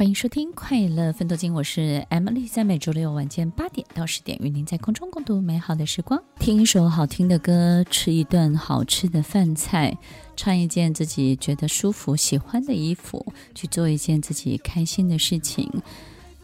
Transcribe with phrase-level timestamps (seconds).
[0.00, 9.98] 欢迎收听《快乐奋斗经》，我是 Emily，在每周六晚间八点到十点，与您在空中共度美好的时光，听一首好听的歌，吃一顿好吃的饭菜，
[10.34, 15.70] 穿一件自己觉得舒服、喜欢的衣服，去做一件自己开心的事情，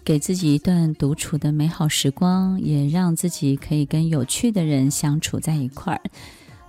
[0.04, 6.02] 给自己一段独处的美好时光，也让自己可以跟有趣的人相处在一块儿。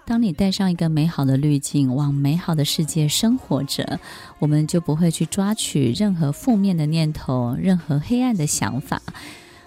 [0.08, 4.00] 当你带上一个美好的滤镜，往美好的世界生活着，
[4.40, 9.02] 我们就不会去抓取任何负面的念头，任何黑暗的想法。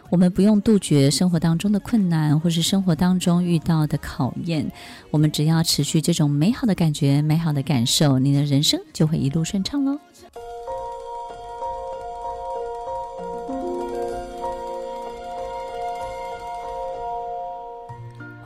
[0.08, 4.66] 我们不用杜绝生活当中的困难，或是生活当中遇到的考验。
[5.10, 10.00] 我们只要持续这种美好的感觉、美好的感受，你的人生就会一路顺畅喽。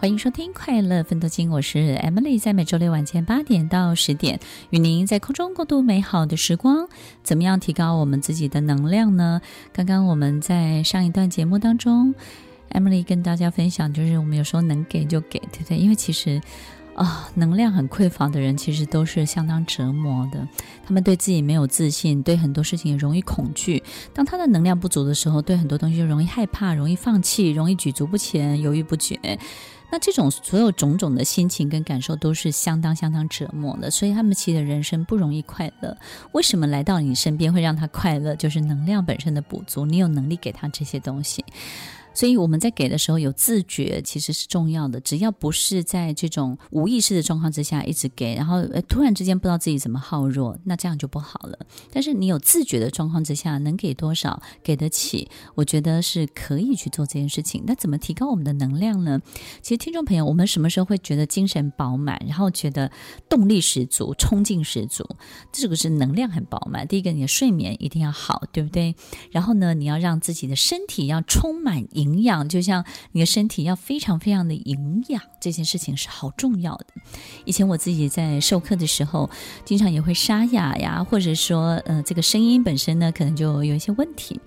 [0.04, 6.86] 欢迎收听《快乐奋斗经》，我是 Emily，在每周六晚间八点到十点，与您在空中共度美好的时光。
[7.22, 9.40] 怎么样提高我们自己的能量呢？
[9.72, 12.14] 刚刚我们在上一段节目当中
[12.72, 15.78] ，Emily 跟大家分享，就是我们有时候能给就给，对不对？
[15.78, 16.38] 因为其实
[16.94, 20.46] 啊、能量很匮乏的人，其实都是相当折磨的。
[20.86, 23.82] 他们对自己没有自信，对很多事情也容易恐惧。
[24.12, 29.18] 当他的能量不足的时候，对很多东西就容易害怕，容易放弃，容易举足不前，犹豫不决。
[29.90, 35.96] 那这种所有种种的心情跟感受都是相当相当折磨的，所以他们其实人生不容易快乐。
[36.32, 38.34] 为什么来到你身边会让他快乐？
[38.34, 41.44] 就是能量本身的补足，你有能力给他这些东西。
[42.14, 45.00] 所以我们在给的时候有自觉，其实是重要的。
[45.00, 51.58] 只要不是在这种无意识的状况之下一直给，然后突然之间不知道自己怎么耗弱，那这样就不好了。
[51.92, 57.64] 但是你有自觉的状况之下，能给多少，给得起，我觉得是可以去做这件事情。
[57.66, 59.20] 那怎么提高我们的能量呢？
[59.60, 62.90] 其实听众朋友，我们什么时候会觉得精神饱满，然后觉得
[63.28, 65.04] 动力十足、冲劲十足？
[65.52, 66.86] 这个是能量很饱满。
[66.86, 68.94] 第一个，你的睡眠一定要好，对不对？
[69.30, 71.84] 然后呢，你要让自己的身体要充满。
[71.94, 76.86] 营营养就像你的身体要非常非常的营养，这件事情是好重要的。
[77.44, 79.30] 以前我自己在授课的时候，
[79.64, 84.38] 经常也会沙哑呀，或者说，呃，这个声音本身呢，可能就有一些问题。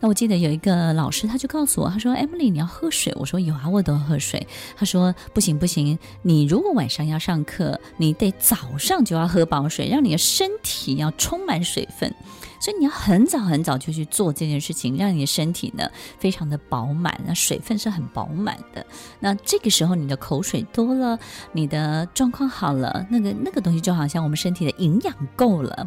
[0.00, 4.46] 那我记得有一个老师，他就告诉我，他说：“Emily，你要喝水。”我说：“有啊，我都喝水。”
[4.76, 12.14] 他说：“不行不行，你如果晚上要上课，你得早上就要喝饱水，让你的身体要充满水分。”
[12.64, 15.86] 所以你要很早很早就去做这件事情，让你的身体呢
[16.18, 18.86] 非常的饱满，那水分是很饱满的。
[19.20, 21.18] 那这个时候你的口水多了，
[21.52, 25.86] 你的状况好了，那个那个东西就好像我们身体的营养够了。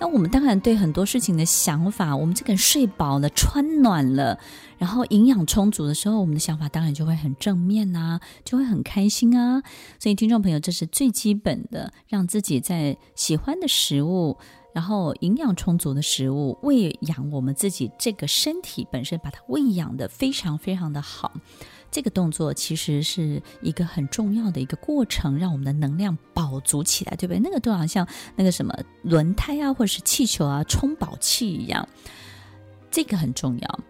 [0.00, 4.36] 那我们当然对很多事情的想法，我们这个人睡饱了、穿暖了，
[4.76, 9.62] 然后营养充足的时候，我们的想法当然就会很正面啊，就会很开心啊。
[10.00, 14.36] 所以听众朋友，这是最基本的，让自己在喜欢的食物。
[14.78, 21.32] 然后营养充足的食物喂养我们自己这个身体本身，把它喂养得非常非常的好。
[21.90, 27.40] 这个动作其实是一个很重要的一个过程，让我们的能量饱足起来，对不对？
[27.40, 28.06] 那个都好像
[28.36, 28.72] 那个什么
[29.02, 31.88] 轮胎啊，或者是气球啊，充饱气一样。
[32.88, 33.80] 这个很重要。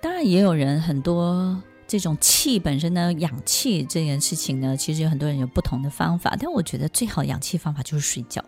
[0.00, 6.36] 当然，也有人很多这种气本身呢，氧气这件事情呢，其实有很多人有不同的方法。
[6.38, 8.44] 但我觉得最好氧气方法就是睡觉。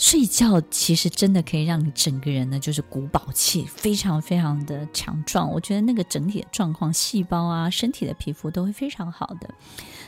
[0.00, 5.52] 睡觉其实真的可以让你整个人呢，就是鼓饱气，非常非常的强壮。
[5.52, 9.54] 我觉得那个整体的状况、细胞啊、身体的皮肤都会非常好的。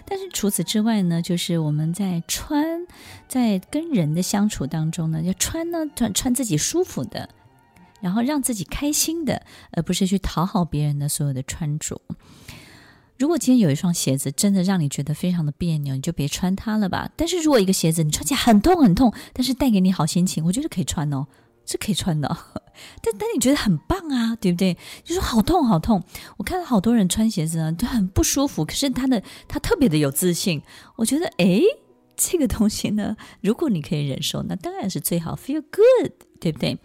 [0.07, 2.87] 但是除此之外呢，就是我们在穿，
[3.29, 7.29] 在跟人的相处当中呢，要穿呢穿穿自己舒服的，
[8.01, 12.01] 然后让自己开心的，而不是去讨好别人的所有的穿着。
[13.23, 17.09] 如果今天有一双鞋子真的让你觉得非常的别扭，你就别穿它了吧。
[17.17, 21.29] 但是如果一个鞋子你穿起来很痛很痛，但是带给你好心情，我觉得可以穿哦，
[21.65, 22.37] 是可以穿的。
[23.01, 24.77] 但但你觉得很棒啊，对不对？
[25.05, 26.03] 就说好痛好痛，
[26.37, 30.61] 我看到好多人穿鞋子啊都很不舒服，可是他的他特别的有自信。
[30.97, 31.63] 我觉得诶，
[32.17, 36.11] 这个东西呢， 如果你可以忍受，那当然是最好，feel good，
[36.41, 36.77] 对不对？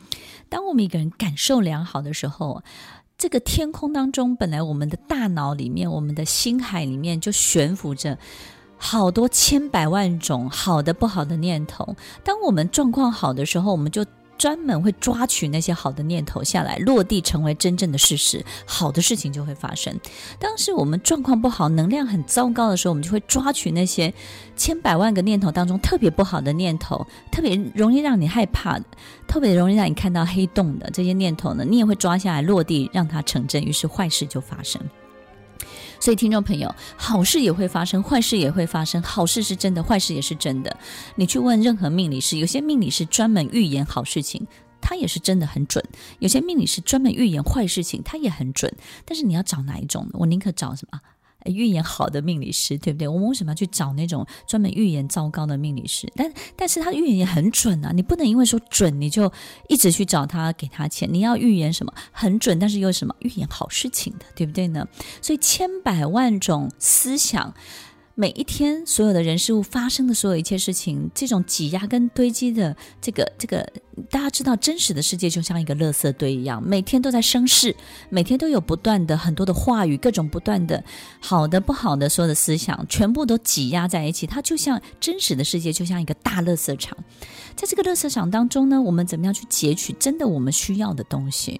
[0.49, 2.61] 当我们一个人感受良好的时候。
[3.17, 8.15] 这个天空当中，本来我们的大脑里面，我们的心海里面就悬浮着
[8.77, 11.95] 好多千百万种好的、不好的念头。
[12.23, 14.05] 当我们状况好的时候，我们就
[14.37, 19.99] 专门会抓取那些好的念头下来，落地成为真正的事实，好的事情就会发生。
[20.39, 24.13] 当时我们状况不好、能量很糟糕的时候，我们就会抓取那些
[24.55, 28.85] 千百万个念头当中特别不好的念头，特别容易让你害怕的，
[29.27, 34.81] 特别容易让你看到黑洞的这些念头呢，你也会抓下来落地，让它成真，于是坏事就发生。
[35.99, 39.01] 所以，听众朋友，好事也会发生，坏事也会发生。
[39.01, 40.77] 好事是真的，坏事也是真的。
[41.15, 44.45] 你去问任何命理师，有些命理师专门预言好事情。
[44.79, 45.83] 他也是真的很准；
[46.19, 48.71] 有些命理师专门预言坏事情，他也很准。
[49.03, 50.11] 但是你要找哪一种呢？
[50.13, 50.99] 我宁可找什么？
[51.47, 53.07] 预言好的命理师，对不对？
[53.07, 56.11] 我们为什么要去找那种专门预言糟糕的命理师？
[56.15, 57.91] 但但是他预言也很准啊！
[57.93, 59.31] 你不能因为说准，你就
[59.67, 61.07] 一直去找他给他钱。
[61.11, 64.87] 你要预言什么很准，但是又什么预言好事情的，对不对呢？
[65.21, 67.53] 所以千百万种思想。
[68.19, 73.71] 每一天，所有的人事物发生的所有一切事情，这种挤压跟堆积的这个这个，
[74.09, 77.75] 大家知道，真实的世界就像一个垃圾堆一样，每天都在生事，
[78.09, 80.83] 每天都有不断的很多的话语，各种不断的
[81.19, 86.97] 好的不好的所有的思想，全部都挤压在一起，它就像真实的世界，就像一个大垃圾场。
[87.55, 91.59] 在这个垃圾场当中呢，我们怎么样去截取真的我们需要的东西？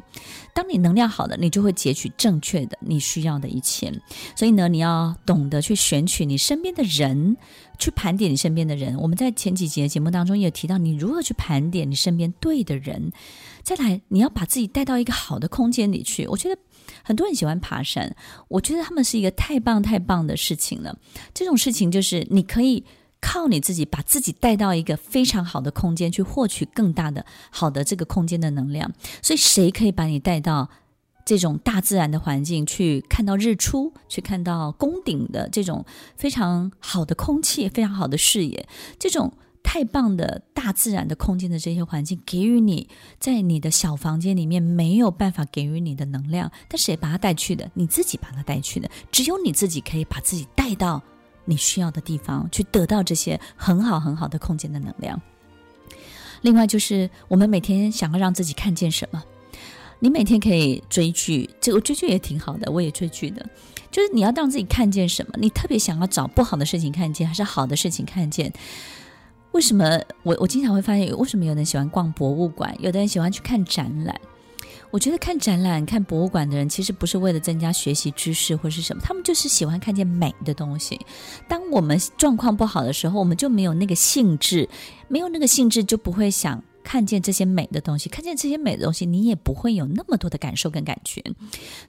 [0.54, 3.92] 当你能量好了，你就会截取正确的你需要的一切。
[4.36, 7.38] 所以呢，你要懂得去选取你身边的人，
[7.80, 8.96] 去盘点你身边的人。
[8.98, 13.12] 我们在前几集的节目当中也提到，你如何去盘点你身边对的人。
[13.64, 16.28] 再来，你要把自己带到一个好的空间里去。
[16.28, 16.62] 我觉得
[17.04, 18.16] 很多人喜欢爬山，
[18.48, 20.98] 我觉得他们是一个太棒太棒的事情了。
[21.34, 22.84] 这种事情就是你可以。
[23.20, 30.70] 靠你自己把自己带到一个非常好的空间去获取更大的好的这个空间的能量，所以谁可以把你带到
[31.26, 35.84] 这种大自然的环境去看到日出，去看到宫顶的这种
[36.16, 38.70] 非常好的空气、非常好的视野，
[39.00, 39.34] 这种
[39.70, 42.88] 太棒的大自然的空间的这些环境，给予你
[43.20, 47.70] 在你的小房间里面没有办法给予你的能量，但谁把它带去的？
[47.74, 51.04] 你自己把它带去的，只有你自己可以把自己带到。
[51.44, 55.22] 你需要的地方去得到这些很好很好的空间的能量。
[56.42, 59.22] 另外就是我们每天想要让自己看见什么？
[60.00, 63.46] 你每天可以追剧，这个追剧也挺好的，我也追剧的。
[63.92, 65.34] 就是你要让自己看见什么？
[65.40, 68.54] 你特别想要找不好的事情看见，还是好的事情看见？
[69.58, 74.16] 为什么我我经常会发现，为什么有人喜欢逛博物馆，有的人喜欢去看展览？
[74.92, 81.04] 我觉得看展览、看博物馆的人，其实不是为了增加学习知识或是什么，他们就是喜欢看见美的东西。
[81.48, 84.70] 当我们状况不好的时候，我们就没有那个兴致，
[85.08, 88.10] 没有那个兴致，就不会想看见这些美的东西。
[88.10, 91.24] 看见这些美的东西，你也不会有那么多的感受跟感觉。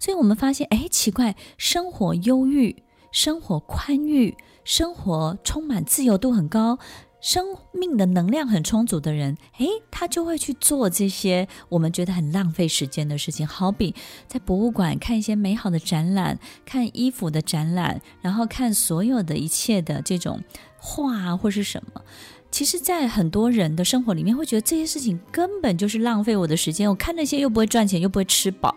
[0.00, 2.82] 所以我们发现，哎，奇怪，生活忧郁，
[3.12, 4.34] 生活宽裕，
[4.64, 6.78] 生活充满自由度很高。
[7.20, 13.46] 生命的能量很充足的人，诶，他就会去做这些我们觉得很浪费时间的事情。
[13.46, 13.94] 好比
[14.28, 20.40] 在博物馆看一些美好的展览，看衣服的展览，然后看所有的一切的这种
[20.78, 22.02] 画，或是什么。
[22.50, 26.88] 其实，在很多人的生活里面，会觉得这些事情根本就是浪费我的时间。
[26.88, 28.74] 我看那些又不会赚钱，又不会吃饱。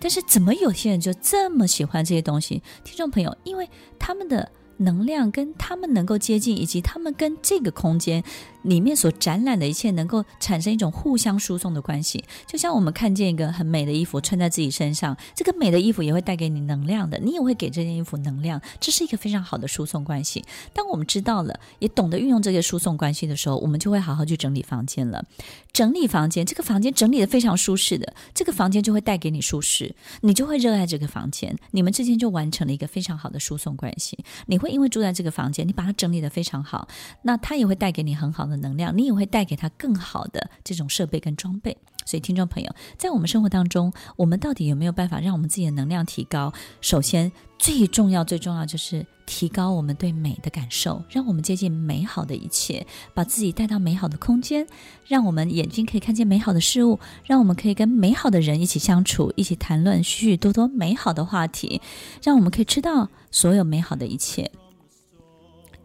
[0.00, 2.62] 但是，怎么有些人就这么喜欢这些东西？
[2.84, 3.68] 听众朋友，因为
[3.98, 4.50] 他们的。
[4.78, 8.22] 能量跟他们能够接近，以及他们跟这个空间
[8.64, 12.24] 里面所展览的一切，能够产生一种互相输送的关系。
[12.46, 20.44] 就像我们看见一个很美的衣服穿在自己身上，这个美的衣服也会带给你能量的，你也会给这件衣服能量，这是一个非常好的输送关系。
[20.72, 25.24] 当我们知道了，也懂得运用这个输送关系的时候，我们就会好好去整理房间了。
[25.72, 34.16] 整理房间，这个房间整理得非常舒适的，这个房间就会带给你舒适，你就会热爱这个房间，你们之间就完成了一个非常好的输送关系。
[34.46, 36.88] 你会因为住在这个房间，你把它整理得非常好，
[37.22, 41.76] 那它也会带给你很好的能量，你也会带给他更好的这种设备跟装备。
[42.06, 46.52] 所以，听众朋友，在我们生活当中，我们到底有没有办法让我们自己的能量提高？
[46.82, 54.66] 首先，最重要、最重要就是提高我们对美的感受，让我们接近美好的一切，把自己带到美好的空间，
[55.06, 61.80] 让我们眼睛可以看见美好的事物，让我们可以跟美好的人一起相处，一起谈论许许多多美好的话题，
[62.22, 64.52] 让我们可以知道所有美好的一切。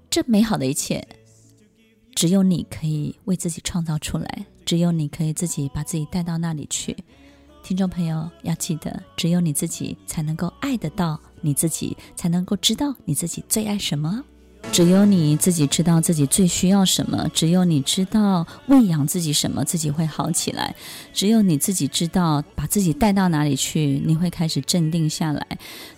[0.10, 1.08] 这美好的一切，
[2.20, 4.46] 只有你可以为自己创造出来。
[4.66, 6.94] 只有你可以自己把自己带到那里去，
[7.64, 14.22] 听众朋友要记得，只有你自己才能够爱得到你自己，才能够知道你自己最爱什么。
[14.72, 20.74] 只有你自己知道自己最需要什么，只有你知道喂养自己什么，自己会好起来。
[21.14, 25.46] 只有你自己知道把自己带到哪里去，你会开始镇定下来。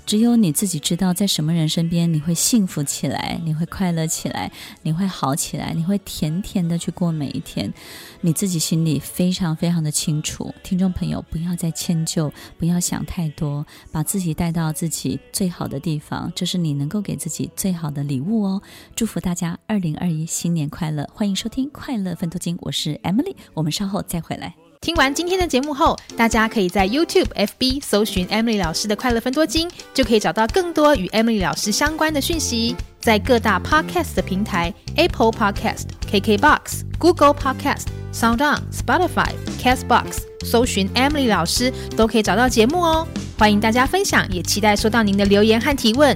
[0.03, 4.51] 只有你自己知道，在什么人身边你会幸福起来，你会快乐起来，
[4.81, 7.71] 你会好起来，你会甜甜的去过每一天。
[8.21, 10.53] 你自己心里非常非常的清楚。
[10.63, 18.60] 听众朋友，不要再迁就，不要想太多，把自己带到自己最好的地方，这是你能够给自己最好的礼物哦。
[18.95, 21.07] 祝福大家二零二一新年快乐！
[21.13, 23.35] 欢迎收听《快乐分多金》，我是 Emily。
[23.53, 24.53] 我们稍后再回来。
[24.81, 32.75] 听完今天的节目后，大家可以在 YouTube、FB 搜寻 Emily 老师的《快乐分多金》，就可以找到更多与 Emily 老师相关的讯息。
[32.99, 43.07] 在各大 Podcast 的平台，Apple Podcast、KKBox、Google Podcast、SoundOn、Spotify、Castbox 搜寻 Emily 老师，都可以找到节目哦。
[43.37, 46.15] 欢迎大家分享，也期待收到您的留言和提问。